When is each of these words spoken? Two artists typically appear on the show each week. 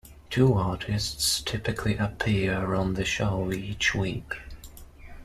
Two 0.31 0.55
artists 0.55 1.41
typically 1.43 1.95
appear 1.95 2.73
on 2.73 2.95
the 2.95 3.05
show 3.05 3.53
each 3.53 3.93
week. 3.93 4.33